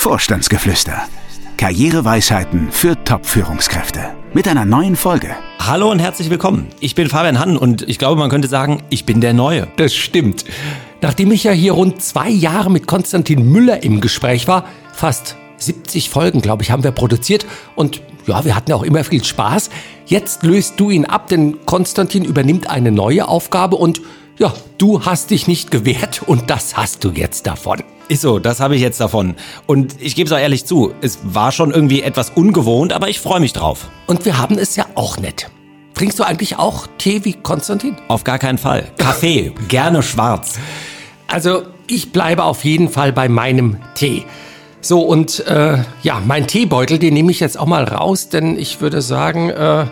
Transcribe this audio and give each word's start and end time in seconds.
Vorstandsgeflüster. 0.00 1.02
Karriereweisheiten 1.58 2.72
für 2.72 3.04
Top-Führungskräfte. 3.04 4.00
Mit 4.32 4.48
einer 4.48 4.64
neuen 4.64 4.96
Folge. 4.96 5.36
Hallo 5.58 5.90
und 5.90 5.98
herzlich 5.98 6.30
willkommen. 6.30 6.68
Ich 6.80 6.94
bin 6.94 7.10
Fabian 7.10 7.38
Hann 7.38 7.58
und 7.58 7.86
ich 7.86 7.98
glaube, 7.98 8.18
man 8.18 8.30
könnte 8.30 8.48
sagen, 8.48 8.82
ich 8.88 9.04
bin 9.04 9.20
der 9.20 9.34
Neue. 9.34 9.68
Das 9.76 9.94
stimmt. 9.94 10.46
Nachdem 11.02 11.30
ich 11.32 11.44
ja 11.44 11.52
hier 11.52 11.72
rund 11.72 12.00
zwei 12.00 12.30
Jahre 12.30 12.70
mit 12.70 12.86
Konstantin 12.86 13.52
Müller 13.52 13.82
im 13.82 14.00
Gespräch 14.00 14.48
war, 14.48 14.64
fast 14.94 15.36
70 15.58 16.08
Folgen, 16.08 16.40
glaube 16.40 16.62
ich, 16.62 16.70
haben 16.70 16.82
wir 16.82 16.92
produziert 16.92 17.44
und 17.74 18.00
ja, 18.26 18.42
wir 18.42 18.56
hatten 18.56 18.72
auch 18.72 18.82
immer 18.82 19.04
viel 19.04 19.22
Spaß. 19.22 19.68
Jetzt 20.06 20.44
löst 20.44 20.80
du 20.80 20.88
ihn 20.88 21.04
ab, 21.04 21.28
denn 21.28 21.66
Konstantin 21.66 22.24
übernimmt 22.24 22.70
eine 22.70 22.90
neue 22.90 23.28
Aufgabe 23.28 23.76
und 23.76 24.00
ja, 24.40 24.54
du 24.78 25.04
hast 25.04 25.30
dich 25.30 25.46
nicht 25.46 25.70
gewehrt 25.70 26.22
und 26.26 26.48
das 26.48 26.74
hast 26.74 27.04
du 27.04 27.10
jetzt 27.10 27.46
davon. 27.46 27.82
Ist 28.08 28.22
so, 28.22 28.38
das 28.38 28.58
habe 28.58 28.74
ich 28.74 28.80
jetzt 28.80 28.98
davon. 28.98 29.36
Und 29.66 30.00
ich 30.00 30.16
gebe 30.16 30.28
es 30.28 30.32
auch 30.32 30.40
ehrlich 30.40 30.64
zu, 30.64 30.94
es 31.02 31.18
war 31.22 31.52
schon 31.52 31.70
irgendwie 31.70 32.00
etwas 32.00 32.30
ungewohnt, 32.30 32.94
aber 32.94 33.10
ich 33.10 33.20
freue 33.20 33.38
mich 33.38 33.52
drauf. 33.52 33.88
Und 34.06 34.24
wir 34.24 34.38
haben 34.38 34.56
es 34.56 34.76
ja 34.76 34.86
auch 34.94 35.18
nett. 35.18 35.50
Trinkst 35.92 36.18
du 36.18 36.24
eigentlich 36.24 36.56
auch 36.56 36.86
Tee 36.96 37.22
wie 37.26 37.34
Konstantin? 37.34 37.96
Auf 38.08 38.24
gar 38.24 38.38
keinen 38.38 38.56
Fall. 38.56 38.90
Kaffee, 38.96 39.52
gerne 39.68 40.02
schwarz. 40.02 40.58
Also 41.28 41.64
ich 41.86 42.10
bleibe 42.10 42.44
auf 42.44 42.64
jeden 42.64 42.88
Fall 42.88 43.12
bei 43.12 43.28
meinem 43.28 43.76
Tee. 43.94 44.24
So, 44.80 45.02
und 45.02 45.46
äh, 45.46 45.84
ja, 46.02 46.22
mein 46.26 46.46
Teebeutel, 46.46 46.98
den 46.98 47.12
nehme 47.12 47.30
ich 47.30 47.40
jetzt 47.40 47.58
auch 47.58 47.66
mal 47.66 47.84
raus, 47.84 48.30
denn 48.30 48.58
ich 48.58 48.80
würde 48.80 49.02
sagen, 49.02 49.50
äh, 49.50 49.84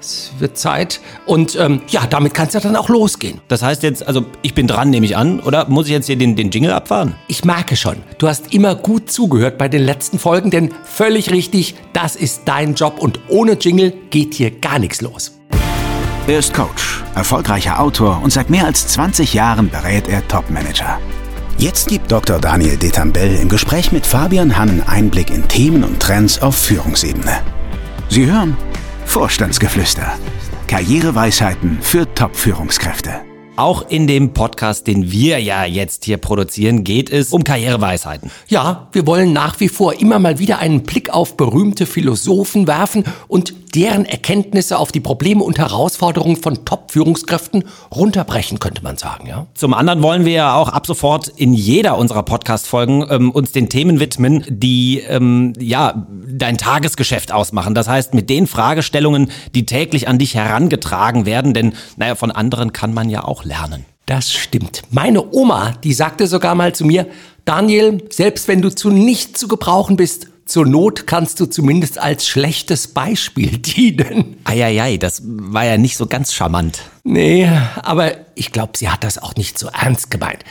es 0.00 0.32
wird 0.38 0.58
Zeit. 0.58 1.00
Und 1.26 1.56
ähm, 1.56 1.82
ja, 1.88 2.06
damit 2.06 2.34
kann 2.34 2.48
es 2.48 2.54
ja 2.54 2.60
dann 2.60 2.76
auch 2.76 2.88
losgehen. 2.88 3.40
Das 3.48 3.62
heißt 3.62 3.82
jetzt, 3.82 4.06
also 4.06 4.24
ich 4.42 4.54
bin 4.54 4.66
dran, 4.66 4.90
nehme 4.90 5.06
ich 5.06 5.16
an, 5.16 5.40
oder 5.40 5.68
muss 5.68 5.86
ich 5.86 5.92
jetzt 5.92 6.06
hier 6.06 6.16
den, 6.16 6.36
den 6.36 6.50
Jingle 6.50 6.72
abfahren? 6.72 7.14
Ich 7.26 7.44
merke 7.44 7.76
schon, 7.76 7.96
du 8.18 8.28
hast 8.28 8.52
immer 8.52 8.74
gut 8.74 9.10
zugehört 9.10 9.58
bei 9.58 9.68
den 9.68 9.82
letzten 9.82 10.18
Folgen, 10.18 10.50
denn 10.50 10.72
völlig 10.84 11.30
richtig, 11.30 11.74
das 11.92 12.16
ist 12.16 12.42
dein 12.46 12.74
Job 12.74 12.98
und 12.98 13.20
ohne 13.28 13.52
Jingle 13.52 13.92
geht 14.10 14.34
hier 14.34 14.50
gar 14.50 14.78
nichts 14.78 15.00
los. 15.00 15.32
Er 16.26 16.38
ist 16.38 16.52
Coach, 16.52 17.02
erfolgreicher 17.14 17.80
Autor 17.80 18.20
und 18.22 18.32
seit 18.32 18.50
mehr 18.50 18.66
als 18.66 18.86
20 18.88 19.32
Jahren 19.32 19.70
berät 19.70 20.08
er 20.08 20.26
Topmanager. 20.28 20.98
Jetzt 21.56 21.88
gibt 21.88 22.12
Dr. 22.12 22.38
Daniel 22.38 22.76
Detambell 22.76 23.34
im 23.34 23.48
Gespräch 23.48 23.90
mit 23.90 24.06
Fabian 24.06 24.56
Hannen 24.56 24.82
Einblick 24.86 25.30
in 25.30 25.48
Themen 25.48 25.82
und 25.82 25.98
Trends 25.98 26.40
auf 26.40 26.54
Führungsebene. 26.54 27.40
Sie 28.10 28.26
hören 28.26 28.56
Vorstandsgeflüster. 29.08 30.18
Karriereweisheiten 30.66 31.78
für 31.80 32.14
Top-Führungskräfte. 32.14 33.22
Auch 33.56 33.88
in 33.88 34.06
dem 34.06 34.34
Podcast, 34.34 34.86
den 34.86 35.10
wir 35.10 35.40
ja 35.40 35.64
jetzt 35.64 36.04
hier 36.04 36.18
produzieren, 36.18 36.84
geht 36.84 37.10
es 37.10 37.32
um 37.32 37.42
Karriereweisheiten. 37.42 38.30
Ja, 38.48 38.88
wir 38.92 39.06
wollen 39.06 39.32
nach 39.32 39.58
wie 39.60 39.70
vor 39.70 39.98
immer 39.98 40.18
mal 40.18 40.38
wieder 40.38 40.58
einen 40.58 40.82
Blick 40.82 41.08
auf 41.08 41.38
berühmte 41.38 41.86
Philosophen 41.86 42.66
werfen 42.68 43.02
und 43.28 43.67
deren 43.68 44.04
Erkenntnisse 44.04 44.78
auf 44.78 44.92
die 44.92 45.00
Probleme 45.00 45.42
und 45.42 45.58
Herausforderungen 45.58 46.36
von 46.36 46.64
Top-Führungskräften 46.64 47.64
runterbrechen, 47.94 48.58
könnte 48.58 48.82
man 48.82 48.96
sagen, 48.96 49.28
ja. 49.28 49.46
Zum 49.54 49.74
anderen 49.74 50.02
wollen 50.02 50.24
wir 50.24 50.32
ja 50.32 50.54
auch 50.54 50.68
ab 50.68 50.86
sofort 50.86 51.28
in 51.28 51.52
jeder 51.52 51.98
unserer 51.98 52.22
Podcast-Folgen 52.22 53.06
ähm, 53.10 53.30
uns 53.30 53.52
den 53.52 53.68
Themen 53.68 54.00
widmen, 54.00 54.44
die 54.48 55.00
ähm, 55.00 55.52
ja 55.58 56.06
dein 56.26 56.58
Tagesgeschäft 56.58 57.32
ausmachen. 57.32 57.74
Das 57.74 57.88
heißt, 57.88 58.14
mit 58.14 58.30
den 58.30 58.46
Fragestellungen, 58.46 59.30
die 59.54 59.66
täglich 59.66 60.08
an 60.08 60.18
dich 60.18 60.34
herangetragen 60.34 61.26
werden, 61.26 61.54
denn 61.54 61.74
naja, 61.96 62.14
von 62.14 62.30
anderen 62.30 62.72
kann 62.72 62.94
man 62.94 63.10
ja 63.10 63.24
auch 63.24 63.44
lernen. 63.44 63.84
Das 64.06 64.32
stimmt. 64.32 64.82
Meine 64.90 65.34
Oma, 65.34 65.72
die 65.84 65.92
sagte 65.92 66.26
sogar 66.26 66.54
mal 66.54 66.74
zu 66.74 66.86
mir, 66.86 67.06
Daniel, 67.44 68.02
selbst 68.10 68.48
wenn 68.48 68.62
du 68.62 68.74
zu 68.74 68.88
nichts 68.88 69.38
zu 69.38 69.48
gebrauchen 69.48 69.96
bist, 69.96 70.28
zur 70.48 70.66
Not 70.66 71.06
kannst 71.06 71.40
du 71.40 71.46
zumindest 71.46 71.98
als 71.98 72.26
schlechtes 72.26 72.88
Beispiel 72.88 73.58
dienen. 73.58 74.36
Eieiei, 74.44 74.96
das 74.96 75.22
war 75.24 75.64
ja 75.64 75.78
nicht 75.78 75.96
so 75.96 76.06
ganz 76.06 76.32
charmant. 76.32 76.80
Nee, 77.04 77.50
aber 77.82 78.12
ich 78.34 78.52
glaube, 78.52 78.72
sie 78.76 78.88
hat 78.88 79.04
das 79.04 79.18
auch 79.18 79.36
nicht 79.36 79.58
so 79.58 79.68
ernst 79.68 80.10
gemeint. 80.10 80.44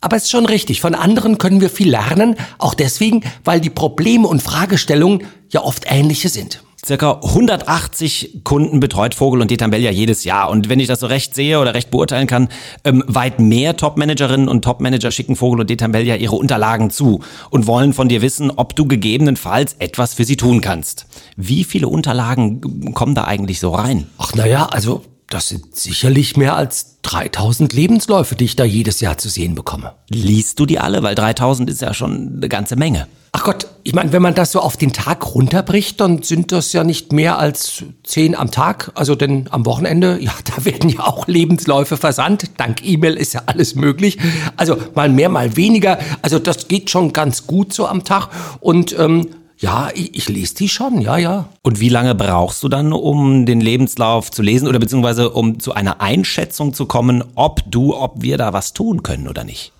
Aber 0.00 0.16
es 0.16 0.24
ist 0.24 0.30
schon 0.30 0.46
richtig, 0.46 0.80
von 0.80 0.94
anderen 0.94 1.36
können 1.36 1.60
wir 1.60 1.68
viel 1.68 1.90
lernen, 1.90 2.36
auch 2.58 2.74
deswegen, 2.74 3.22
weil 3.44 3.60
die 3.60 3.68
Probleme 3.70 4.26
und 4.26 4.42
Fragestellungen 4.42 5.26
ja 5.50 5.62
oft 5.62 5.84
ähnliche 5.86 6.30
sind. 6.30 6.62
Circa 6.84 7.20
180 7.22 8.40
Kunden 8.42 8.80
betreut 8.80 9.14
Vogel 9.14 9.42
und 9.42 9.50
Detambell 9.50 9.82
jedes 9.82 10.24
Jahr. 10.24 10.48
Und 10.48 10.68
wenn 10.70 10.80
ich 10.80 10.88
das 10.88 11.00
so 11.00 11.06
recht 11.06 11.34
sehe 11.34 11.60
oder 11.60 11.74
recht 11.74 11.90
beurteilen 11.90 12.26
kann, 12.26 12.48
ähm, 12.84 13.04
weit 13.06 13.38
mehr 13.38 13.76
Topmanagerinnen 13.76 14.48
und 14.48 14.62
Topmanager 14.64 15.10
schicken 15.10 15.36
Vogel 15.36 15.60
und 15.60 15.70
Detambell 15.70 16.06
ihre 16.06 16.36
Unterlagen 16.36 16.90
zu 16.90 17.20
und 17.50 17.66
wollen 17.66 17.92
von 17.92 18.08
dir 18.08 18.22
wissen, 18.22 18.50
ob 18.50 18.76
du 18.76 18.86
gegebenenfalls 18.86 19.76
etwas 19.78 20.14
für 20.14 20.24
sie 20.24 20.36
tun 20.36 20.62
kannst. 20.62 21.06
Wie 21.36 21.64
viele 21.64 21.88
Unterlagen 21.88 22.94
kommen 22.94 23.14
da 23.14 23.24
eigentlich 23.24 23.60
so 23.60 23.74
rein? 23.74 24.06
Ach 24.16 24.34
naja, 24.34 24.66
also 24.66 25.02
das 25.28 25.48
sind 25.48 25.76
sicherlich 25.76 26.36
mehr 26.36 26.56
als 26.56 26.96
3000 27.02 27.72
Lebensläufe, 27.72 28.34
die 28.34 28.46
ich 28.46 28.56
da 28.56 28.64
jedes 28.64 29.00
Jahr 29.00 29.18
zu 29.18 29.28
sehen 29.28 29.54
bekomme. 29.54 29.92
Liest 30.08 30.58
du 30.58 30.66
die 30.66 30.78
alle? 30.78 31.02
Weil 31.02 31.14
3000 31.14 31.68
ist 31.68 31.82
ja 31.82 31.94
schon 31.94 32.36
eine 32.36 32.48
ganze 32.48 32.76
Menge. 32.76 33.06
Ach 33.32 33.44
Gott, 33.44 33.68
ich 33.84 33.94
meine, 33.94 34.12
wenn 34.12 34.22
man 34.22 34.34
das 34.34 34.52
so 34.52 34.60
auf 34.60 34.76
den 34.76 34.92
Tag 34.92 35.34
runterbricht, 35.34 36.00
dann 36.00 36.22
sind 36.22 36.50
das 36.50 36.72
ja 36.72 36.82
nicht 36.82 37.12
mehr 37.12 37.38
als 37.38 37.84
zehn 38.02 38.34
am 38.34 38.50
Tag. 38.50 38.90
Also 38.96 39.14
denn 39.14 39.46
am 39.50 39.64
Wochenende, 39.66 40.18
ja, 40.20 40.32
da 40.44 40.64
werden 40.64 40.90
ja 40.90 41.06
auch 41.06 41.28
Lebensläufe 41.28 41.96
versandt. 41.96 42.50
Dank 42.56 42.84
E-Mail 42.84 43.14
ist 43.14 43.34
ja 43.34 43.42
alles 43.46 43.74
möglich. 43.76 44.18
Also 44.56 44.76
mal 44.94 45.08
mehr, 45.08 45.28
mal 45.28 45.56
weniger. 45.56 45.98
Also 46.22 46.38
das 46.38 46.66
geht 46.66 46.90
schon 46.90 47.12
ganz 47.12 47.46
gut 47.46 47.72
so 47.72 47.86
am 47.86 48.04
Tag. 48.04 48.28
Und 48.60 48.98
ähm, 48.98 49.28
ja, 49.58 49.90
ich, 49.94 50.16
ich 50.16 50.28
lese 50.28 50.54
die 50.56 50.68
schon, 50.68 51.00
ja, 51.00 51.16
ja. 51.16 51.48
Und 51.62 51.80
wie 51.80 51.90
lange 51.90 52.14
brauchst 52.14 52.62
du 52.62 52.68
dann, 52.68 52.92
um 52.92 53.46
den 53.46 53.60
Lebenslauf 53.60 54.30
zu 54.30 54.42
lesen 54.42 54.66
oder 54.66 54.78
beziehungsweise 54.78 55.30
um 55.30 55.60
zu 55.60 55.72
einer 55.72 56.00
Einschätzung 56.00 56.74
zu 56.74 56.86
kommen, 56.86 57.22
ob 57.34 57.60
du, 57.70 57.94
ob 57.94 58.22
wir 58.22 58.38
da 58.38 58.52
was 58.52 58.72
tun 58.72 59.02
können 59.02 59.28
oder 59.28 59.44
nicht? 59.44 59.72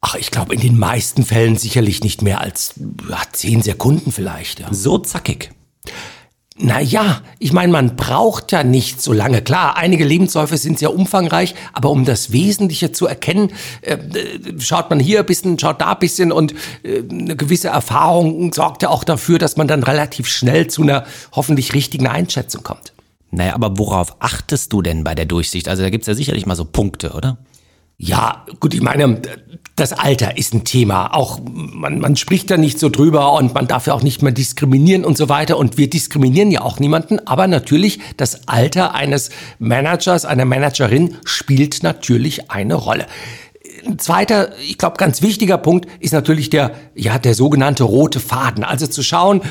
Ach, 0.00 0.14
ich 0.14 0.30
glaube 0.30 0.54
in 0.54 0.60
den 0.60 0.78
meisten 0.78 1.24
Fällen 1.24 1.56
sicherlich 1.56 2.02
nicht 2.02 2.22
mehr 2.22 2.40
als 2.40 2.74
ja, 3.08 3.18
zehn 3.32 3.62
Sekunden 3.62 4.12
vielleicht. 4.12 4.60
Ja. 4.60 4.72
So 4.72 4.98
zackig. 4.98 5.50
Naja, 6.60 7.22
ich 7.38 7.52
meine, 7.52 7.70
man 7.70 7.94
braucht 7.94 8.50
ja 8.50 8.64
nicht 8.64 9.00
so 9.00 9.12
lange. 9.12 9.42
Klar, 9.42 9.76
einige 9.76 10.04
Lebensläufe 10.04 10.56
sind 10.56 10.78
sehr 10.78 10.92
umfangreich, 10.92 11.54
aber 11.72 11.90
um 11.90 12.04
das 12.04 12.32
Wesentliche 12.32 12.90
zu 12.90 13.06
erkennen, 13.06 13.52
äh, 13.82 13.96
schaut 14.58 14.90
man 14.90 14.98
hier 14.98 15.20
ein 15.20 15.26
bisschen, 15.26 15.56
schaut 15.56 15.80
da 15.80 15.92
ein 15.92 15.98
bisschen 16.00 16.32
und 16.32 16.54
äh, 16.82 17.04
eine 17.08 17.36
gewisse 17.36 17.68
Erfahrung 17.68 18.52
sorgt 18.52 18.82
ja 18.82 18.88
auch 18.88 19.04
dafür, 19.04 19.38
dass 19.38 19.56
man 19.56 19.68
dann 19.68 19.84
relativ 19.84 20.26
schnell 20.26 20.66
zu 20.66 20.82
einer 20.82 21.06
hoffentlich 21.30 21.74
richtigen 21.74 22.08
Einschätzung 22.08 22.64
kommt. 22.64 22.92
Naja, 23.30 23.54
aber 23.54 23.78
worauf 23.78 24.16
achtest 24.20 24.72
du 24.72 24.82
denn 24.82 25.04
bei 25.04 25.14
der 25.14 25.26
Durchsicht? 25.26 25.68
Also 25.68 25.84
da 25.84 25.90
gibt's 25.90 26.08
ja 26.08 26.14
sicherlich 26.14 26.44
mal 26.44 26.56
so 26.56 26.64
Punkte, 26.64 27.12
oder? 27.12 27.38
Ja, 28.00 28.46
gut, 28.60 28.74
ich 28.74 28.80
meine, 28.80 29.20
das 29.74 29.92
Alter 29.92 30.36
ist 30.36 30.54
ein 30.54 30.62
Thema. 30.62 31.14
Auch 31.14 31.40
man, 31.44 31.98
man 31.98 32.14
spricht 32.14 32.48
da 32.48 32.56
nicht 32.56 32.78
so 32.78 32.90
drüber 32.90 33.32
und 33.32 33.54
man 33.54 33.66
darf 33.66 33.88
ja 33.88 33.94
auch 33.94 34.04
nicht 34.04 34.22
mehr 34.22 34.30
diskriminieren 34.30 35.04
und 35.04 35.16
so 35.16 35.28
weiter. 35.28 35.58
Und 35.58 35.78
wir 35.78 35.90
diskriminieren 35.90 36.52
ja 36.52 36.62
auch 36.62 36.78
niemanden. 36.78 37.18
Aber 37.26 37.48
natürlich, 37.48 37.98
das 38.16 38.46
Alter 38.46 38.94
eines 38.94 39.30
Managers, 39.58 40.24
einer 40.26 40.44
Managerin 40.44 41.16
spielt 41.24 41.82
natürlich 41.82 42.52
eine 42.52 42.74
Rolle. 42.74 43.06
Ein 43.84 43.98
zweiter, 43.98 44.56
ich 44.60 44.78
glaube, 44.78 44.96
ganz 44.96 45.20
wichtiger 45.20 45.58
Punkt 45.58 45.88
ist 45.98 46.12
natürlich 46.12 46.50
der, 46.50 46.72
ja, 46.94 47.18
der 47.18 47.34
sogenannte 47.34 47.82
rote 47.82 48.20
Faden. 48.20 48.62
Also 48.62 48.86
zu 48.86 49.02
schauen, 49.02 49.42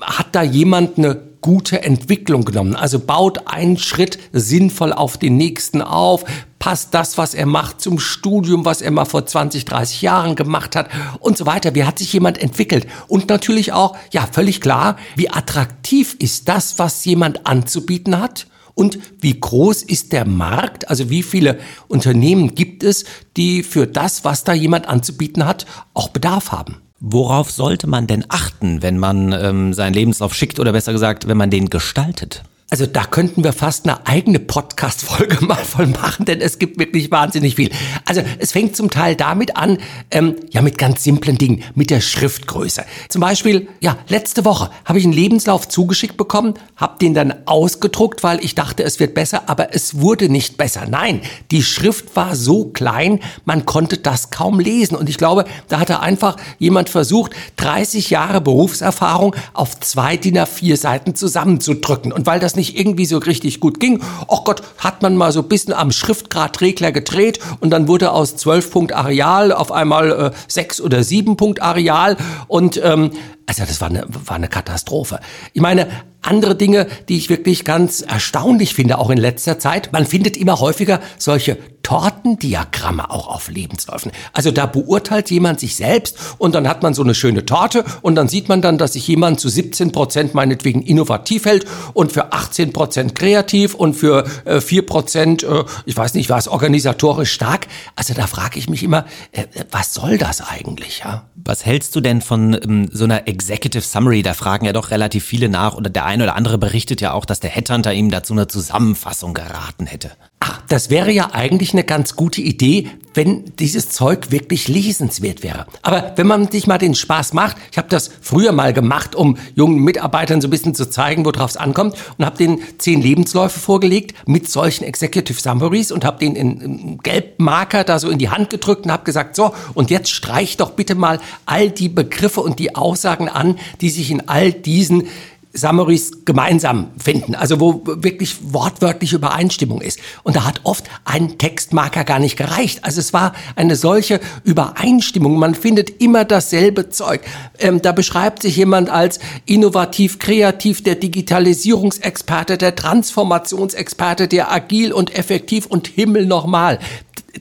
hat 0.00 0.28
da 0.32 0.42
jemand 0.42 0.98
eine 0.98 1.20
gute 1.40 1.84
Entwicklung 1.84 2.44
genommen. 2.44 2.74
Also 2.74 2.98
baut 2.98 3.46
einen 3.46 3.78
Schritt 3.78 4.18
sinnvoll 4.32 4.92
auf 4.92 5.16
den 5.16 5.36
nächsten 5.36 5.80
auf, 5.80 6.24
passt 6.66 6.94
das, 6.94 7.16
was 7.16 7.34
er 7.34 7.46
macht, 7.46 7.80
zum 7.80 8.00
Studium, 8.00 8.64
was 8.64 8.82
er 8.82 8.90
mal 8.90 9.04
vor 9.04 9.24
20, 9.24 9.66
30 9.66 10.02
Jahren 10.02 10.34
gemacht 10.34 10.74
hat 10.74 10.88
und 11.20 11.38
so 11.38 11.46
weiter. 11.46 11.76
Wie 11.76 11.84
hat 11.84 12.00
sich 12.00 12.12
jemand 12.12 12.38
entwickelt? 12.38 12.88
Und 13.06 13.28
natürlich 13.28 13.72
auch, 13.72 13.96
ja, 14.10 14.26
völlig 14.32 14.60
klar, 14.60 14.96
wie 15.14 15.30
attraktiv 15.30 16.16
ist 16.18 16.48
das, 16.48 16.80
was 16.80 17.04
jemand 17.04 17.46
anzubieten 17.46 18.18
hat? 18.18 18.48
Und 18.74 18.98
wie 19.20 19.38
groß 19.38 19.84
ist 19.84 20.10
der 20.10 20.26
Markt? 20.26 20.90
Also 20.90 21.08
wie 21.08 21.22
viele 21.22 21.60
Unternehmen 21.86 22.56
gibt 22.56 22.82
es, 22.82 23.04
die 23.36 23.62
für 23.62 23.86
das, 23.86 24.24
was 24.24 24.42
da 24.42 24.52
jemand 24.52 24.88
anzubieten 24.88 25.46
hat, 25.46 25.66
auch 25.94 26.08
Bedarf 26.08 26.50
haben? 26.50 26.78
Worauf 26.98 27.52
sollte 27.52 27.86
man 27.86 28.08
denn 28.08 28.24
achten, 28.28 28.82
wenn 28.82 28.98
man 28.98 29.30
ähm, 29.30 29.72
seinen 29.72 29.94
Lebenslauf 29.94 30.34
schickt 30.34 30.58
oder 30.58 30.72
besser 30.72 30.90
gesagt, 30.90 31.28
wenn 31.28 31.36
man 31.36 31.50
den 31.50 31.70
gestaltet? 31.70 32.42
Also 32.68 32.84
da 32.84 33.04
könnten 33.04 33.44
wir 33.44 33.52
fast 33.52 33.84
eine 33.88 34.08
eigene 34.08 34.40
Podcast-Folge 34.40 35.44
mal 35.44 35.54
voll 35.54 35.86
machen, 35.86 36.24
denn 36.24 36.40
es 36.40 36.58
gibt 36.58 36.80
wirklich 36.80 37.12
wahnsinnig 37.12 37.54
viel. 37.54 37.70
Also 38.04 38.22
es 38.40 38.50
fängt 38.50 38.74
zum 38.74 38.90
Teil 38.90 39.14
damit 39.14 39.56
an, 39.56 39.78
ähm, 40.10 40.34
ja 40.50 40.62
mit 40.62 40.76
ganz 40.76 41.04
simplen 41.04 41.38
Dingen, 41.38 41.62
mit 41.76 41.90
der 41.90 42.00
Schriftgröße. 42.00 42.84
Zum 43.08 43.20
Beispiel, 43.20 43.68
ja, 43.78 43.96
letzte 44.08 44.44
Woche 44.44 44.70
habe 44.84 44.98
ich 44.98 45.04
einen 45.04 45.12
Lebenslauf 45.12 45.68
zugeschickt 45.68 46.16
bekommen, 46.16 46.54
habe 46.74 46.98
den 46.98 47.14
dann 47.14 47.34
ausgedruckt, 47.46 48.24
weil 48.24 48.44
ich 48.44 48.56
dachte, 48.56 48.82
es 48.82 48.98
wird 48.98 49.14
besser, 49.14 49.48
aber 49.48 49.72
es 49.72 50.00
wurde 50.00 50.28
nicht 50.28 50.56
besser. 50.56 50.86
Nein, 50.90 51.20
die 51.52 51.62
Schrift 51.62 52.16
war 52.16 52.34
so 52.34 52.64
klein, 52.64 53.20
man 53.44 53.64
konnte 53.64 53.96
das 53.96 54.30
kaum 54.30 54.58
lesen. 54.58 54.96
Und 54.96 55.08
ich 55.08 55.18
glaube, 55.18 55.44
da 55.68 55.78
hatte 55.78 56.00
einfach 56.00 56.36
jemand 56.58 56.88
versucht, 56.88 57.30
30 57.58 58.10
Jahre 58.10 58.40
Berufserfahrung 58.40 59.36
auf 59.52 59.78
zwei 59.78 60.16
DIN 60.16 60.36
A4 60.36 60.76
Seiten 60.76 61.14
zusammenzudrücken. 61.14 62.10
Und 62.10 62.26
weil 62.26 62.40
das 62.40 62.55
nicht 62.56 62.78
irgendwie 62.78 63.06
so 63.06 63.18
richtig 63.18 63.60
gut 63.60 63.80
ging, 63.80 64.02
ach 64.28 64.44
Gott, 64.44 64.62
hat 64.78 65.02
man 65.02 65.16
mal 65.16 65.32
so 65.32 65.40
ein 65.42 65.48
bisschen 65.48 65.72
am 65.72 65.92
Schriftgradregler 65.92 66.92
gedreht 66.92 67.40
und 67.60 67.70
dann 67.70 67.88
wurde 67.88 68.12
aus 68.12 68.36
12 68.36 68.70
Punkt 68.70 68.92
Areal 68.92 69.52
auf 69.52 69.72
einmal 69.72 70.32
äh, 70.32 70.36
6 70.48 70.80
oder 70.80 71.02
7 71.02 71.36
Punkt 71.36 71.62
Areal. 71.62 72.16
Und 72.48 72.80
ähm, 72.82 73.10
also 73.46 73.64
das 73.64 73.80
war 73.80 73.88
eine, 73.88 74.04
war 74.08 74.36
eine 74.36 74.48
Katastrophe. 74.48 75.20
Ich 75.52 75.62
meine, 75.62 75.88
andere 76.26 76.56
Dinge, 76.56 76.86
die 77.08 77.16
ich 77.16 77.30
wirklich 77.30 77.64
ganz 77.64 78.00
erstaunlich 78.00 78.74
finde, 78.74 78.98
auch 78.98 79.10
in 79.10 79.18
letzter 79.18 79.58
Zeit. 79.58 79.92
Man 79.92 80.06
findet 80.06 80.36
immer 80.36 80.60
häufiger 80.60 81.00
solche 81.18 81.56
Tortendiagramme 81.82 83.10
auch 83.10 83.28
auf 83.28 83.48
Lebensläufen. 83.48 84.10
Also 84.32 84.50
da 84.50 84.66
beurteilt 84.66 85.30
jemand 85.30 85.60
sich 85.60 85.76
selbst 85.76 86.18
und 86.38 86.56
dann 86.56 86.68
hat 86.68 86.82
man 86.82 86.94
so 86.94 87.04
eine 87.04 87.14
schöne 87.14 87.46
Torte 87.46 87.84
und 88.02 88.16
dann 88.16 88.26
sieht 88.26 88.48
man 88.48 88.60
dann, 88.60 88.76
dass 88.76 88.94
sich 88.94 89.06
jemand 89.06 89.38
zu 89.38 89.48
17 89.48 89.92
Prozent 89.92 90.34
meinetwegen 90.34 90.82
innovativ 90.82 91.44
hält 91.44 91.64
und 91.94 92.10
für 92.10 92.32
18 92.32 92.72
Prozent 92.72 93.14
kreativ 93.14 93.74
und 93.74 93.94
für 93.94 94.24
äh, 94.46 94.60
4 94.60 94.84
Prozent, 94.84 95.44
äh, 95.44 95.62
ich 95.84 95.96
weiß 95.96 96.14
nicht 96.14 96.28
was, 96.28 96.48
organisatorisch 96.48 97.32
stark. 97.32 97.68
Also 97.94 98.14
da 98.14 98.26
frage 98.26 98.58
ich 98.58 98.68
mich 98.68 98.82
immer, 98.82 99.06
äh, 99.30 99.44
was 99.70 99.94
soll 99.94 100.18
das 100.18 100.40
eigentlich? 100.40 101.02
Ja? 101.04 101.28
Was 101.36 101.64
hältst 101.64 101.94
du 101.94 102.00
denn 102.00 102.20
von 102.20 102.54
ähm, 102.54 102.88
so 102.92 103.04
einer 103.04 103.28
Executive 103.36 103.82
Summary? 103.82 104.22
Da 104.22 104.32
fragen 104.32 104.64
ja 104.64 104.72
doch 104.72 104.90
relativ 104.90 105.22
viele 105.24 105.50
nach 105.50 105.74
oder 105.74 105.90
der 105.90 106.06
eine 106.06 106.22
oder 106.22 106.36
andere 106.36 106.56
berichtet 106.56 107.02
ja 107.02 107.12
auch, 107.12 107.26
dass 107.26 107.38
der 107.38 107.50
Headhunter 107.50 107.92
ihm 107.92 108.10
dazu 108.10 108.32
eine 108.32 108.48
Zusammenfassung 108.48 109.34
geraten 109.34 109.84
hätte. 109.84 110.12
Ach, 110.40 110.62
das 110.68 110.88
wäre 110.88 111.12
ja 111.12 111.34
eigentlich 111.34 111.74
eine 111.74 111.84
ganz 111.84 112.16
gute 112.16 112.40
Idee, 112.40 112.88
wenn 113.16 113.44
dieses 113.58 113.88
Zeug 113.88 114.30
wirklich 114.30 114.68
lesenswert 114.68 115.42
wäre. 115.42 115.66
Aber 115.82 116.12
wenn 116.16 116.26
man 116.26 116.50
sich 116.50 116.66
mal 116.66 116.78
den 116.78 116.94
Spaß 116.94 117.32
macht, 117.32 117.56
ich 117.72 117.78
habe 117.78 117.88
das 117.88 118.10
früher 118.20 118.52
mal 118.52 118.72
gemacht, 118.72 119.14
um 119.14 119.38
jungen 119.54 119.78
Mitarbeitern 119.78 120.40
so 120.40 120.48
ein 120.48 120.50
bisschen 120.50 120.74
zu 120.74 120.88
zeigen, 120.88 121.24
worauf 121.24 121.50
es 121.50 121.56
ankommt, 121.56 121.96
und 122.18 122.24
habe 122.24 122.36
den 122.36 122.60
zehn 122.78 123.00
Lebensläufe 123.00 123.58
vorgelegt 123.58 124.14
mit 124.26 124.48
solchen 124.48 124.84
Executive 124.84 125.40
Summaries 125.40 125.90
und 125.90 126.04
habe 126.04 126.18
den 126.18 126.36
in, 126.36 126.60
in 126.60 126.98
Gelbmarker 126.98 127.84
da 127.84 127.98
so 127.98 128.10
in 128.10 128.18
die 128.18 128.28
Hand 128.28 128.50
gedrückt 128.50 128.84
und 128.84 128.92
habe 128.92 129.04
gesagt, 129.04 129.36
so, 129.36 129.54
und 129.74 129.90
jetzt 129.90 130.10
streich 130.10 130.56
doch 130.56 130.72
bitte 130.72 130.94
mal 130.94 131.18
all 131.46 131.70
die 131.70 131.88
Begriffe 131.88 132.40
und 132.40 132.58
die 132.58 132.74
Aussagen 132.74 133.28
an, 133.28 133.58
die 133.80 133.90
sich 133.90 134.10
in 134.10 134.28
all 134.28 134.52
diesen 134.52 135.08
Summaries 135.56 136.24
gemeinsam 136.24 136.88
finden, 136.98 137.34
also 137.34 137.60
wo 137.60 137.82
wirklich 137.84 138.36
wortwörtliche 138.52 139.16
Übereinstimmung 139.16 139.80
ist. 139.80 139.98
Und 140.22 140.36
da 140.36 140.44
hat 140.44 140.60
oft 140.64 140.84
ein 141.04 141.38
Textmarker 141.38 142.04
gar 142.04 142.18
nicht 142.18 142.36
gereicht. 142.36 142.84
Also 142.84 143.00
es 143.00 143.12
war 143.12 143.32
eine 143.56 143.76
solche 143.76 144.20
Übereinstimmung. 144.44 145.38
Man 145.38 145.54
findet 145.54 146.00
immer 146.00 146.24
dasselbe 146.24 146.90
Zeug. 146.90 147.22
Ähm, 147.58 147.82
da 147.82 147.92
beschreibt 147.92 148.42
sich 148.42 148.56
jemand 148.56 148.90
als 148.90 149.18
innovativ, 149.44 150.18
kreativ, 150.18 150.82
der 150.82 150.96
Digitalisierungsexperte, 150.96 152.58
der 152.58 152.76
Transformationsexperte, 152.76 154.28
der 154.28 154.52
agil 154.52 154.92
und 154.92 155.16
effektiv 155.16 155.66
und 155.66 155.88
Himmel 155.88 156.26
nochmal. 156.26 156.78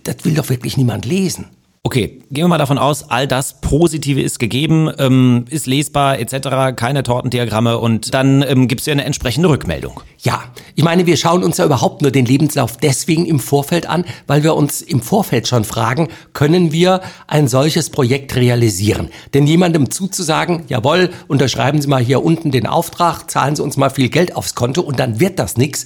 Das 0.03 0.17
will 0.23 0.33
doch 0.33 0.49
wirklich 0.49 0.77
niemand 0.77 1.05
lesen. 1.05 1.54
Okay, 1.87 2.23
gehen 2.31 2.45
wir 2.45 2.47
mal 2.47 2.57
davon 2.57 2.79
aus, 2.79 3.11
all 3.11 3.27
das 3.27 3.61
Positive 3.61 4.19
ist 4.19 4.39
gegeben, 4.39 4.89
ähm, 4.97 5.45
ist 5.51 5.67
lesbar 5.67 6.17
etc., 6.17 6.75
keine 6.75 7.03
Tortendiagramme 7.03 7.77
und 7.77 8.11
dann 8.11 8.41
ähm, 8.41 8.67
gibt 8.67 8.81
es 8.81 8.87
ja 8.87 8.93
eine 8.93 9.03
entsprechende 9.03 9.49
Rückmeldung. 9.49 10.01
Ja, 10.17 10.45
ich 10.73 10.83
meine, 10.83 11.05
wir 11.05 11.15
schauen 11.15 11.43
uns 11.43 11.57
ja 11.57 11.65
überhaupt 11.65 12.01
nur 12.01 12.09
den 12.09 12.25
Lebenslauf 12.25 12.77
deswegen 12.77 13.27
im 13.27 13.39
Vorfeld 13.39 13.87
an, 13.87 14.03
weil 14.25 14.41
wir 14.41 14.55
uns 14.55 14.81
im 14.81 14.99
Vorfeld 14.99 15.47
schon 15.47 15.63
fragen, 15.63 16.07
können 16.33 16.71
wir 16.71 17.01
ein 17.27 17.47
solches 17.47 17.91
Projekt 17.91 18.35
realisieren? 18.35 19.09
Denn 19.35 19.45
jemandem 19.45 19.91
zuzusagen, 19.91 20.63
jawohl, 20.67 21.11
unterschreiben 21.27 21.79
Sie 21.83 21.87
mal 21.87 22.03
hier 22.03 22.25
unten 22.25 22.49
den 22.49 22.65
Auftrag, 22.65 23.29
zahlen 23.29 23.55
Sie 23.55 23.61
uns 23.61 23.77
mal 23.77 23.91
viel 23.91 24.09
Geld 24.09 24.35
aufs 24.35 24.55
Konto 24.55 24.81
und 24.81 24.99
dann 24.99 25.19
wird 25.19 25.37
das 25.37 25.55
nichts 25.55 25.85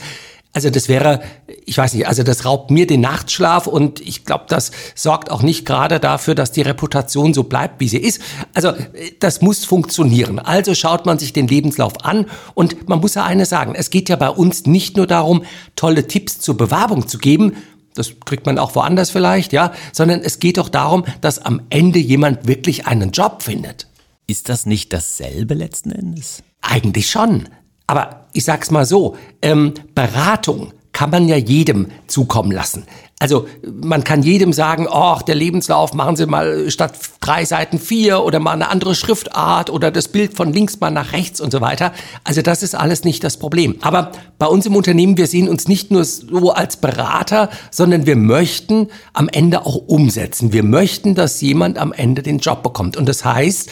also 0.51 0.71
das 0.71 0.89
wäre, 0.89 1.21
ich 1.65 1.77
weiß 1.77 1.93
nicht, 1.93 2.07
also 2.07 2.23
das 2.23 2.43
raubt 2.43 2.71
mir 2.71 2.87
den 2.87 3.01
Nachtschlaf 3.01 3.67
und 3.67 4.01
ich 4.01 4.25
glaube, 4.25 4.45
das 4.47 4.71
sorgt 4.95 5.29
auch 5.29 5.43
nicht 5.43 5.65
gerade 5.65 5.99
dafür, 5.99 6.33
dass 6.33 6.51
die 6.51 6.63
Reputation 6.63 7.35
so 7.35 7.43
bleibt, 7.43 7.79
wie 7.79 7.87
sie 7.87 7.99
ist. 7.99 8.19
Also 8.55 8.73
das 9.19 9.41
muss 9.41 9.63
funktionieren. 9.63 10.39
Also 10.39 10.73
schaut 10.73 11.05
man 11.05 11.19
sich 11.19 11.33
den 11.33 11.47
Lebenslauf 11.47 12.03
an 12.03 12.25
und 12.55 12.89
man 12.89 12.99
muss 12.99 13.13
ja 13.13 13.25
eines 13.25 13.49
sagen, 13.49 13.75
es 13.75 13.91
geht 13.91 14.09
ja 14.09 14.15
bei 14.15 14.29
uns 14.29 14.65
nicht 14.65 14.97
nur 14.97 15.05
darum, 15.05 15.43
tolle 15.75 16.07
Tipps 16.07 16.39
zur 16.39 16.57
Bewerbung 16.57 17.07
zu 17.07 17.19
geben, 17.19 17.55
das 17.93 18.13
kriegt 18.25 18.45
man 18.45 18.57
auch 18.57 18.75
woanders 18.75 19.11
vielleicht, 19.11 19.53
ja, 19.53 19.73
sondern 19.91 20.21
es 20.21 20.39
geht 20.39 20.57
auch 20.57 20.69
darum, 20.69 21.05
dass 21.21 21.39
am 21.39 21.61
Ende 21.69 21.99
jemand 21.99 22.47
wirklich 22.47 22.87
einen 22.87 23.11
Job 23.11 23.43
findet. 23.43 23.87
Ist 24.25 24.49
das 24.49 24.65
nicht 24.65 24.93
dasselbe 24.93 25.53
letzten 25.53 25.91
Endes? 25.91 26.43
Eigentlich 26.61 27.09
schon. 27.09 27.49
Aber 27.89 28.27
ich 28.33 28.43
sag's 28.43 28.69
mal 28.69 28.85
so, 28.85 29.15
ähm, 29.41 29.73
Beratung 29.95 30.73
kann 30.91 31.09
man 31.09 31.27
ja 31.27 31.37
jedem 31.37 31.87
zukommen 32.05 32.51
lassen. 32.51 32.85
Also 33.17 33.47
man 33.63 34.03
kann 34.03 34.21
jedem 34.21 34.53
sagen, 34.53 34.87
oh, 34.87 35.17
der 35.27 35.33
Lebenslauf 35.33 35.95
machen 35.95 36.15
Sie 36.15 36.27
mal 36.27 36.69
statt 36.69 36.93
drei 37.19 37.45
Seiten 37.45 37.79
vier 37.79 38.23
oder 38.23 38.37
mal 38.37 38.51
eine 38.51 38.69
andere 38.69 38.93
Schriftart 38.93 39.71
oder 39.71 39.89
das 39.89 40.07
Bild 40.07 40.37
von 40.37 40.53
links 40.53 40.79
mal 40.79 40.91
nach 40.91 41.13
rechts 41.13 41.41
und 41.41 41.51
so 41.51 41.61
weiter. 41.61 41.93
Also 42.23 42.43
das 42.43 42.61
ist 42.61 42.75
alles 42.75 43.03
nicht 43.05 43.23
das 43.23 43.37
Problem. 43.37 43.77
Aber 43.81 44.11
bei 44.37 44.45
uns 44.45 44.67
im 44.67 44.75
Unternehmen, 44.75 45.17
wir 45.17 45.27
sehen 45.27 45.49
uns 45.49 45.67
nicht 45.67 45.89
nur 45.89 46.05
so 46.05 46.51
als 46.51 46.77
Berater, 46.77 47.49
sondern 47.71 48.05
wir 48.05 48.15
möchten 48.15 48.89
am 49.13 49.29
Ende 49.29 49.65
auch 49.65 49.77
umsetzen. 49.87 50.53
Wir 50.53 50.63
möchten, 50.63 51.15
dass 51.15 51.41
jemand 51.41 51.79
am 51.79 51.91
Ende 51.91 52.21
den 52.21 52.37
Job 52.37 52.61
bekommt. 52.61 52.97
Und 52.97 53.09
das 53.09 53.25
heißt, 53.25 53.71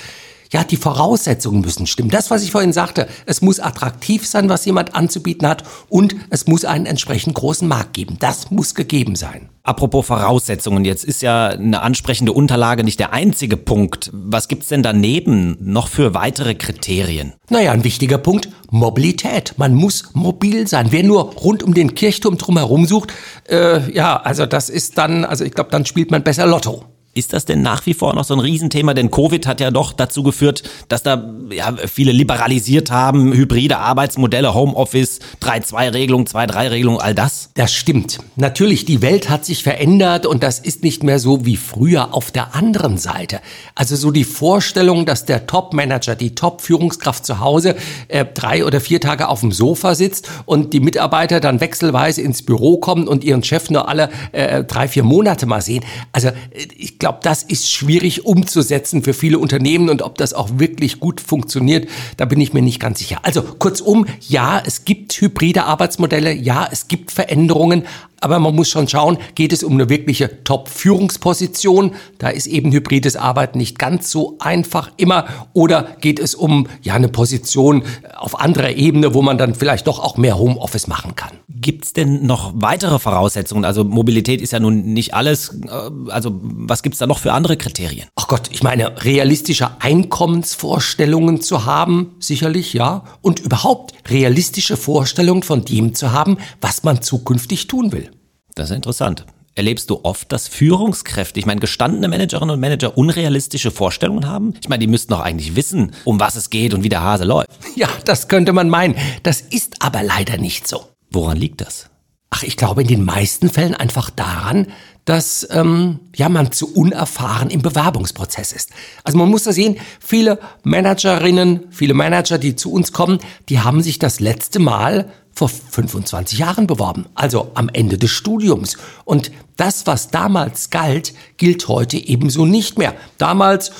ja, 0.51 0.63
die 0.63 0.77
Voraussetzungen 0.77 1.61
müssen 1.61 1.87
stimmen. 1.87 2.09
Das, 2.09 2.31
was 2.31 2.43
ich 2.43 2.51
vorhin 2.51 2.73
sagte, 2.73 3.07
es 3.25 3.41
muss 3.41 3.59
attraktiv 3.59 4.25
sein, 4.27 4.49
was 4.49 4.65
jemand 4.65 4.95
anzubieten 4.95 5.47
hat 5.47 5.63
und 5.89 6.15
es 6.29 6.47
muss 6.47 6.65
einen 6.65 6.85
entsprechend 6.85 7.35
großen 7.35 7.67
Markt 7.67 7.93
geben. 7.93 8.17
Das 8.19 8.51
muss 8.51 8.75
gegeben 8.75 9.15
sein. 9.15 9.49
Apropos 9.67 10.05
Voraussetzungen, 10.05 10.85
jetzt 10.85 11.03
ist 11.03 11.21
ja 11.21 11.47
eine 11.47 11.81
ansprechende 11.81 12.31
Unterlage 12.31 12.85
nicht 12.85 13.01
der 13.01 13.11
einzige 13.11 13.57
Punkt. 13.57 14.09
Was 14.13 14.47
gibt's 14.47 14.69
denn 14.69 14.81
daneben 14.81 15.57
noch 15.59 15.89
für 15.89 16.13
weitere 16.13 16.55
Kriterien? 16.55 17.33
Naja, 17.49 17.73
ein 17.73 17.83
wichtiger 17.83 18.17
Punkt, 18.17 18.47
Mobilität. 18.71 19.55
Man 19.57 19.73
muss 19.73 20.11
mobil 20.13 20.67
sein. 20.67 20.87
Wer 20.91 21.03
nur 21.03 21.33
rund 21.33 21.63
um 21.63 21.73
den 21.73 21.95
Kirchturm 21.95 22.37
drumherum 22.37 22.85
sucht, 22.85 23.11
äh, 23.49 23.91
ja, 23.91 24.15
also 24.15 24.45
das 24.45 24.69
ist 24.69 24.97
dann, 24.97 25.25
also 25.25 25.43
ich 25.43 25.51
glaube, 25.51 25.69
dann 25.69 25.85
spielt 25.85 26.11
man 26.11 26.23
besser 26.23 26.47
Lotto. 26.47 26.85
Ist 27.17 27.33
das 27.33 27.45
denn 27.45 27.63
nach 27.63 27.87
wie 27.87 27.95
vor 27.95 28.13
noch 28.13 28.25
so 28.25 28.35
ein 28.35 28.39
Riesenthema? 28.39 28.93
Denn 28.93 29.09
Covid 29.09 29.47
hat 29.47 29.59
ja 29.59 29.71
doch 29.71 29.91
dazu 29.91 30.21
geführt, 30.21 30.61
dass 30.87 31.01
da 31.01 31.27
ja, 31.49 31.73
viele 31.87 32.11
liberalisiert 32.11 32.91
haben, 32.91 33.33
hybride 33.33 33.79
Arbeitsmodelle, 33.79 34.53
Homeoffice, 34.53 35.19
3-2-Regelung, 35.41 36.25
2-3-Regelung, 36.25 37.01
all 37.01 37.15
das. 37.15 37.49
Das 37.55 37.73
stimmt. 37.73 38.19
Natürlich, 38.35 38.85
die 38.85 39.01
Welt 39.01 39.31
hat 39.31 39.45
sich 39.45 39.63
verändert 39.63 40.27
und 40.27 40.43
das 40.43 40.59
ist 40.59 40.83
nicht 40.83 41.01
mehr 41.01 41.17
so 41.17 41.43
wie 41.43 41.57
früher 41.57 42.13
auf 42.13 42.29
der 42.29 42.53
anderen 42.53 42.99
Seite. 42.99 43.39
Also 43.73 43.95
so 43.95 44.11
die 44.11 44.23
Vorstellung, 44.23 45.07
dass 45.07 45.25
der 45.25 45.47
Top-Manager, 45.47 46.15
die 46.15 46.35
Top-Führungskraft 46.35 47.25
zu 47.25 47.39
Hause 47.39 47.75
äh, 48.09 48.25
drei 48.31 48.63
oder 48.63 48.79
vier 48.79 49.01
Tage 49.01 49.27
auf 49.27 49.39
dem 49.39 49.51
Sofa 49.51 49.95
sitzt 49.95 50.29
und 50.45 50.71
die 50.71 50.81
Mitarbeiter 50.81 51.39
dann 51.39 51.61
wechselweise 51.61 52.21
ins 52.21 52.43
Büro 52.43 52.77
kommen 52.77 53.07
und 53.07 53.23
ihren 53.23 53.41
Chef 53.43 53.71
nur 53.71 53.89
alle 53.89 54.11
äh, 54.33 54.63
drei, 54.63 54.87
vier 54.87 55.03
Monate 55.03 55.47
mal 55.47 55.61
sehen. 55.61 55.83
Also 56.11 56.27
äh, 56.27 56.33
ich 56.77 56.99
glaube, 56.99 57.06
glaube, 57.07 57.19
das 57.21 57.41
ist 57.41 57.71
schwierig 57.71 58.25
umzusetzen 58.25 59.01
für 59.01 59.13
viele 59.13 59.39
Unternehmen 59.39 59.89
und 59.89 60.01
ob 60.01 60.17
das 60.17 60.33
auch 60.33 60.49
wirklich 60.59 60.99
gut 60.99 61.21
funktioniert, 61.21 61.87
da 62.17 62.25
bin 62.25 62.41
ich 62.41 62.51
mir 62.51 62.61
nicht 62.61 62.81
ganz 62.81 62.99
sicher. 62.99 63.19
Also 63.23 63.43
kurzum, 63.43 64.05
ja, 64.27 64.61
es 64.65 64.83
gibt 64.83 65.13
hybride 65.13 65.63
Arbeitsmodelle, 65.63 66.33
ja, 66.33 66.67
es 66.69 66.89
gibt 66.89 67.11
Veränderungen, 67.11 67.85
Aber 68.19 68.39
man 68.39 68.55
muss 68.55 68.69
schon 68.69 68.87
schauen, 68.87 69.17
geht 69.35 69.53
es 69.53 69.63
um 69.63 69.73
eine 69.73 69.89
wirkliche 69.89 70.43
Top-Führungsposition? 70.43 71.93
Da 72.17 72.29
ist 72.29 72.47
eben 72.47 72.71
hybrides 72.71 73.15
Arbeiten 73.15 73.59
nicht 73.59 73.77
ganz 73.77 74.09
so 74.09 74.37
einfach 74.39 74.91
immer. 74.97 75.27
Oder 75.53 75.95
geht 76.01 76.19
es 76.19 76.33
um 76.33 76.67
ja 76.81 76.95
eine 76.95 77.09
Position 77.09 77.83
auf 78.17 78.39
anderer 78.39 78.71
Ebene, 78.71 79.13
wo 79.13 79.21
man 79.21 79.37
dann 79.37 79.53
vielleicht 79.53 79.87
doch 79.87 79.99
auch 79.99 80.17
mehr 80.17 80.37
Homeoffice 80.39 80.87
machen 80.87 81.15
kann? 81.15 81.37
Gibt 81.67 81.83
es 81.83 81.91
denn 81.91 82.25
noch 82.25 82.53
weitere 82.55 82.97
Voraussetzungen? 82.97 83.65
Also 83.65 83.83
Mobilität 83.83 84.39
ist 84.39 84.53
ja 84.53 84.59
nun 84.61 84.93
nicht 84.93 85.13
alles. 85.13 85.59
Äh, 85.67 86.09
also 86.09 86.39
was 86.41 86.81
gibt 86.81 86.95
es 86.95 86.99
da 86.99 87.07
noch 87.07 87.19
für 87.19 87.33
andere 87.33 87.57
Kriterien? 87.57 88.07
Ach 88.15 88.29
Gott, 88.29 88.43
ich 88.51 88.63
meine, 88.63 89.03
realistische 89.03 89.71
Einkommensvorstellungen 89.81 91.41
zu 91.41 91.65
haben, 91.65 92.15
sicherlich, 92.19 92.71
ja. 92.71 93.03
Und 93.21 93.41
überhaupt 93.41 93.95
realistische 94.09 94.77
Vorstellungen 94.77 95.43
von 95.43 95.65
dem 95.65 95.93
zu 95.93 96.13
haben, 96.13 96.37
was 96.61 96.85
man 96.85 97.01
zukünftig 97.01 97.67
tun 97.67 97.91
will. 97.91 98.11
Das 98.55 98.69
ist 98.69 98.75
interessant. 98.77 99.25
Erlebst 99.53 99.89
du 99.89 99.99
oft, 100.03 100.31
dass 100.31 100.47
Führungskräfte, 100.47 101.37
ich 101.37 101.45
meine, 101.45 101.59
gestandene 101.59 102.07
Managerinnen 102.07 102.51
und 102.51 102.61
Manager 102.61 102.97
unrealistische 102.97 103.71
Vorstellungen 103.71 104.25
haben? 104.25 104.53
Ich 104.61 104.69
meine, 104.69 104.79
die 104.79 104.87
müssten 104.87 105.11
doch 105.11 105.19
eigentlich 105.19 105.57
wissen, 105.57 105.91
um 106.05 106.17
was 106.17 106.37
es 106.37 106.49
geht 106.49 106.73
und 106.73 106.85
wie 106.85 106.89
der 106.89 107.01
Hase 107.01 107.25
läuft. 107.25 107.49
Ja, 107.75 107.89
das 108.05 108.29
könnte 108.29 108.53
man 108.53 108.69
meinen. 108.69 108.95
Das 109.23 109.41
ist 109.41 109.75
aber 109.81 110.01
leider 110.01 110.37
nicht 110.37 110.65
so. 110.65 110.85
Woran 111.11 111.37
liegt 111.37 111.61
das? 111.61 111.89
Ach, 112.29 112.43
ich 112.43 112.57
glaube 112.57 112.81
in 112.81 112.87
den 112.87 113.05
meisten 113.05 113.49
Fällen 113.49 113.73
einfach 113.73 114.09
daran, 114.09 114.67
dass 115.05 115.47
ähm, 115.51 115.99
ja 116.13 116.27
man 116.27 116.51
zu 116.51 116.73
unerfahren 116.73 117.49
im 117.49 117.61
Bewerbungsprozess 117.61 118.51
ist. 118.51 118.71
Also 119.05 119.17
man 119.17 119.29
muss 119.29 119.43
da 119.43 119.53
sehen, 119.53 119.77
viele 120.01 120.37
Managerinnen, 120.63 121.67
viele 121.69 121.93
Manager, 121.93 122.37
die 122.37 122.57
zu 122.57 122.73
uns 122.73 122.91
kommen, 122.91 123.19
die 123.47 123.61
haben 123.61 123.81
sich 123.81 123.99
das 123.99 124.19
letzte 124.19 124.59
Mal 124.59 125.09
vor 125.31 125.47
25 125.47 126.39
Jahren 126.39 126.67
beworben, 126.67 127.05
also 127.15 127.51
am 127.53 127.69
Ende 127.69 127.97
des 127.97 128.11
Studiums. 128.11 128.75
Und 129.05 129.31
das, 129.55 129.87
was 129.87 130.09
damals 130.09 130.71
galt, 130.71 131.13
gilt 131.37 131.67
heute 131.69 131.95
ebenso 131.95 132.45
nicht 132.45 132.77
mehr. 132.77 132.95
Damals 133.17 133.71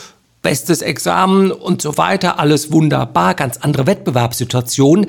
bestes 0.42 0.82
Examen 0.82 1.52
und 1.52 1.82
so 1.82 1.98
weiter, 1.98 2.40
alles 2.40 2.72
wunderbar, 2.72 3.34
ganz 3.34 3.58
andere 3.58 3.86
Wettbewerbssituation. 3.86 5.08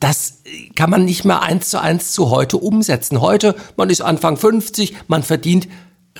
Das 0.00 0.40
kann 0.74 0.90
man 0.90 1.04
nicht 1.04 1.24
mehr 1.24 1.42
eins 1.42 1.70
zu 1.70 1.80
eins 1.80 2.12
zu 2.12 2.30
heute 2.30 2.56
umsetzen. 2.56 3.20
Heute, 3.20 3.54
man 3.76 3.90
ist 3.90 4.00
Anfang 4.00 4.36
50, 4.36 4.94
man 5.08 5.22
verdient 5.22 5.68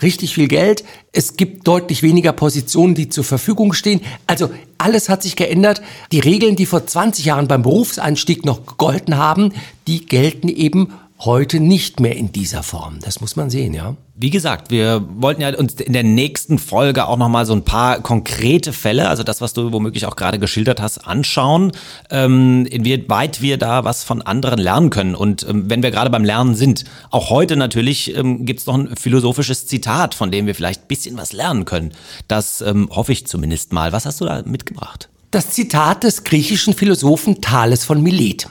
richtig 0.03 0.35
viel 0.35 0.49
Geld. 0.49 0.85
Es 1.13 1.37
gibt 1.37 1.67
deutlich 1.67 2.03
weniger 2.03 2.33
Positionen, 2.33 2.95
die 2.95 3.09
zur 3.09 3.25
Verfügung 3.25 3.73
stehen. 3.73 4.01
Also 4.27 4.51
alles 4.79 5.09
hat 5.09 5.23
sich 5.23 5.37
geändert. 5.37 5.83
Die 6.13 6.21
Regeln, 6.21 6.57
die 6.57 6.67
vor 6.67 6.87
20 6.87 7.25
Jahren 7.25 7.49
beim 7.49 7.63
Berufseinstieg 7.63 8.45
noch 8.45 8.67
gegolten 8.67 9.17
haben, 9.17 9.53
die 9.87 10.05
gelten 10.05 10.49
eben 10.49 10.93
heute 11.21 11.61
nicht 11.61 12.01
mehr 12.01 12.17
in 12.17 12.33
dieser 12.33 12.63
Form. 12.63 12.99
Das 13.01 13.21
muss 13.21 13.37
man 13.37 13.51
sehen, 13.51 13.73
ja. 13.73 13.97
Wie 14.17 14.31
gesagt, 14.31 14.71
wir 14.71 15.05
wollten 15.17 15.43
ja 15.43 15.57
uns 15.59 15.75
in 15.75 15.93
der 15.93 16.05
nächsten 16.05 16.61
Folge 16.61 17.09
auch 17.09 17.17
nochmal 17.17 17.47
so 17.47 17.53
ein 17.53 17.65
paar 17.65 18.01
konkrete 18.01 18.73
Fälle, 18.73 19.09
also 19.09 19.25
das, 19.25 19.41
was 19.41 19.55
du 19.55 19.73
womöglich 19.73 20.07
auch 20.07 20.15
gerade 20.15 20.39
geschildert 20.39 20.81
hast, 20.81 20.99
anschauen, 20.99 21.73
ähm, 22.11 22.65
inwieweit 22.67 23.43
wir 23.43 23.59
da 23.59 23.83
was 23.83 24.05
von 24.05 24.23
anderen 24.23 24.61
lernen 24.61 24.91
können. 24.91 25.17
Und 25.17 25.45
ähm, 25.49 25.69
wenn 25.69 25.83
wir 25.83 25.91
gerade 25.91 26.11
beim 26.11 26.23
Lernen 26.23 26.55
sind, 26.55 26.85
auch 27.11 27.29
heute 27.29 27.57
natürlich 27.57 28.17
ähm, 28.17 28.47
gibt 28.47 28.61
es 28.61 28.67
noch 28.67 28.75
ein 28.75 28.95
philosophisches 28.95 29.67
Zitat, 29.67 30.15
von 30.15 30.31
dem 30.31 30.47
wir 30.47 30.55
vielleicht 30.55 30.87
bisschen 30.87 31.17
was 31.17 31.33
lernen 31.33 31.65
können. 31.65 31.91
Das 32.29 32.61
ähm, 32.61 32.89
hoffe 32.93 33.11
ich 33.11 33.27
zumindest 33.27 33.73
mal. 33.73 33.91
Was 33.91 34.07
hast 34.07 34.21
du 34.21 34.27
da 34.27 34.43
mitgebracht? 34.45 35.09
Das 35.33 35.51
Zitat 35.51 36.05
des 36.05 36.23
griechischen 36.23 36.75
Philosophen 36.75 37.41
Thales 37.41 37.85
von 37.85 38.01
Milet. 38.01 38.47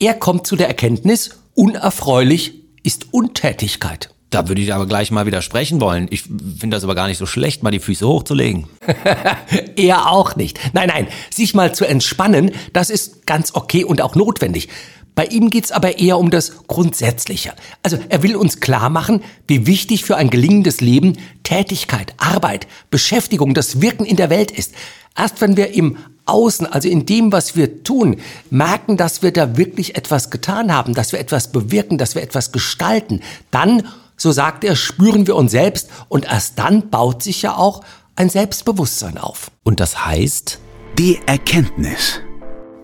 Er 0.00 0.12
kommt 0.12 0.46
zu 0.46 0.54
der 0.54 0.68
Erkenntnis, 0.68 1.30
unerfreulich 1.54 2.56
ist 2.82 3.14
Untätigkeit. 3.14 4.10
Da 4.30 4.46
würde 4.46 4.60
ich 4.60 4.74
aber 4.74 4.86
gleich 4.86 5.10
mal 5.10 5.24
widersprechen 5.24 5.80
wollen. 5.80 6.06
Ich 6.10 6.22
finde 6.22 6.76
das 6.76 6.84
aber 6.84 6.94
gar 6.94 7.08
nicht 7.08 7.16
so 7.16 7.24
schlecht, 7.24 7.62
mal 7.62 7.70
die 7.70 7.78
Füße 7.78 8.06
hochzulegen. 8.06 8.66
er 9.76 10.10
auch 10.10 10.36
nicht. 10.36 10.58
Nein, 10.74 10.88
nein, 10.88 11.08
sich 11.30 11.54
mal 11.54 11.74
zu 11.74 11.86
entspannen, 11.86 12.50
das 12.74 12.90
ist 12.90 13.26
ganz 13.26 13.54
okay 13.54 13.84
und 13.84 14.02
auch 14.02 14.14
notwendig. 14.14 14.68
Bei 15.14 15.24
ihm 15.24 15.50
geht's 15.50 15.72
aber 15.72 15.98
eher 15.98 16.16
um 16.18 16.30
das 16.30 16.68
Grundsätzliche. 16.68 17.52
Also 17.82 17.98
er 18.08 18.22
will 18.22 18.36
uns 18.36 18.60
klar 18.60 18.88
machen, 18.88 19.24
wie 19.48 19.66
wichtig 19.66 20.04
für 20.04 20.16
ein 20.16 20.30
gelingendes 20.30 20.80
Leben 20.80 21.18
Tätigkeit, 21.42 22.14
Arbeit, 22.18 22.68
Beschäftigung, 22.90 23.52
das 23.52 23.80
Wirken 23.80 24.04
in 24.04 24.14
der 24.14 24.30
Welt 24.30 24.52
ist. 24.52 24.74
Erst 25.16 25.40
wenn 25.40 25.56
wir 25.56 25.74
im 25.74 25.96
Außen, 26.26 26.66
also 26.66 26.88
in 26.88 27.04
dem, 27.04 27.32
was 27.32 27.56
wir 27.56 27.82
tun, 27.82 28.18
merken, 28.50 28.96
dass 28.96 29.22
wir 29.22 29.32
da 29.32 29.56
wirklich 29.56 29.96
etwas 29.96 30.30
getan 30.30 30.72
haben, 30.72 30.94
dass 30.94 31.10
wir 31.10 31.18
etwas 31.18 31.50
bewirken, 31.50 31.98
dass 31.98 32.14
wir 32.14 32.22
etwas 32.22 32.52
gestalten, 32.52 33.20
dann, 33.50 33.88
so 34.18 34.32
sagt 34.32 34.64
er, 34.64 34.76
spüren 34.76 35.26
wir 35.26 35.36
uns 35.36 35.52
selbst 35.52 35.88
und 36.08 36.26
erst 36.26 36.58
dann 36.58 36.90
baut 36.90 37.22
sich 37.22 37.40
ja 37.40 37.56
auch 37.56 37.82
ein 38.16 38.28
Selbstbewusstsein 38.28 39.16
auf. 39.16 39.50
Und 39.64 39.80
das 39.80 40.04
heißt? 40.04 40.58
Die 40.98 41.20
Erkenntnis. 41.24 42.20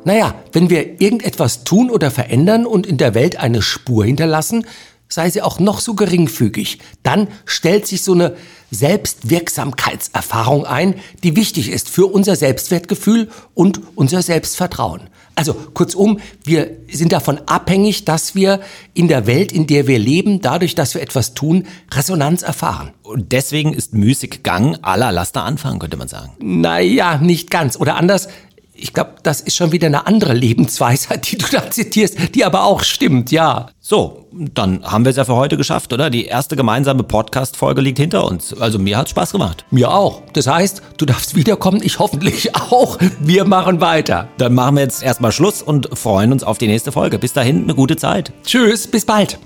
Naja, 0.04 0.34
wenn 0.52 0.70
wir 0.70 1.00
irgendetwas 1.00 1.64
tun 1.64 1.90
oder 1.90 2.10
verändern 2.10 2.66
und 2.66 2.86
in 2.86 2.98
der 2.98 3.14
Welt 3.14 3.36
eine 3.36 3.62
Spur 3.62 4.04
hinterlassen, 4.04 4.66
sei 5.14 5.30
sie 5.30 5.42
auch 5.42 5.60
noch 5.60 5.80
so 5.80 5.94
geringfügig, 5.94 6.78
dann 7.02 7.28
stellt 7.46 7.86
sich 7.86 8.02
so 8.02 8.12
eine 8.12 8.36
Selbstwirksamkeitserfahrung 8.70 10.66
ein, 10.66 10.96
die 11.22 11.36
wichtig 11.36 11.70
ist 11.70 11.88
für 11.88 12.06
unser 12.06 12.34
Selbstwertgefühl 12.34 13.30
und 13.54 13.80
unser 13.94 14.22
Selbstvertrauen. 14.22 15.08
Also 15.36 15.54
kurzum, 15.54 16.18
wir 16.44 16.70
sind 16.90 17.12
davon 17.12 17.40
abhängig, 17.46 18.04
dass 18.04 18.34
wir 18.34 18.60
in 18.92 19.08
der 19.08 19.26
Welt, 19.26 19.52
in 19.52 19.66
der 19.66 19.86
wir 19.86 19.98
leben, 19.98 20.40
dadurch, 20.40 20.74
dass 20.74 20.94
wir 20.94 21.02
etwas 21.02 21.34
tun, 21.34 21.66
Resonanz 21.92 22.42
erfahren. 22.42 22.92
Und 23.02 23.32
deswegen 23.32 23.72
ist 23.72 23.94
Müßiggang 23.94 24.76
aller 24.82 25.12
Laster 25.12 25.44
anfangen, 25.44 25.78
könnte 25.78 25.96
man 25.96 26.08
sagen. 26.08 26.32
Naja, 26.40 27.18
nicht 27.18 27.50
ganz. 27.50 27.76
Oder 27.76 27.96
anders, 27.96 28.28
ich 28.74 28.92
glaube, 28.92 29.14
das 29.22 29.40
ist 29.40 29.56
schon 29.56 29.72
wieder 29.72 29.86
eine 29.86 30.06
andere 30.06 30.34
Lebensweisheit, 30.34 31.30
die 31.30 31.38
du 31.38 31.46
da 31.50 31.70
zitierst, 31.70 32.34
die 32.34 32.44
aber 32.44 32.64
auch 32.64 32.82
stimmt, 32.82 33.30
ja. 33.30 33.68
So, 33.80 34.26
dann 34.32 34.84
haben 34.84 35.04
wir 35.04 35.10
es 35.10 35.16
ja 35.16 35.24
für 35.24 35.36
heute 35.36 35.56
geschafft, 35.56 35.92
oder? 35.92 36.10
Die 36.10 36.24
erste 36.24 36.56
gemeinsame 36.56 37.04
Podcast-Folge 37.04 37.80
liegt 37.80 37.98
hinter 37.98 38.24
uns. 38.24 38.58
Also 38.58 38.78
mir 38.78 38.98
hat's 38.98 39.10
Spaß 39.10 39.32
gemacht. 39.32 39.64
Mir 39.70 39.92
auch. 39.92 40.22
Das 40.32 40.46
heißt, 40.46 40.82
du 40.96 41.06
darfst 41.06 41.36
wiederkommen, 41.36 41.80
ich 41.82 41.98
hoffentlich 41.98 42.54
auch. 42.56 42.98
Wir 43.20 43.44
machen 43.44 43.80
weiter. 43.80 44.28
Dann 44.38 44.54
machen 44.54 44.76
wir 44.76 44.82
jetzt 44.82 45.02
erstmal 45.02 45.32
Schluss 45.32 45.62
und 45.62 45.96
freuen 45.96 46.32
uns 46.32 46.42
auf 46.42 46.58
die 46.58 46.66
nächste 46.66 46.92
Folge. 46.92 47.18
Bis 47.18 47.32
dahin, 47.32 47.64
eine 47.64 47.74
gute 47.74 47.96
Zeit. 47.96 48.32
Tschüss, 48.44 48.88
bis 48.88 49.04
bald. 49.04 49.38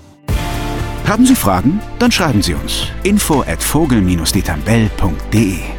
Haben 1.05 1.25
Sie 1.25 1.35
Fragen? 1.35 1.81
Dann 1.97 2.11
schreiben 2.11 2.41
Sie 2.41 2.53
uns. 2.53 2.83
Info 3.03 3.41
at 3.41 3.61
vogel-detambell.de 3.61 5.78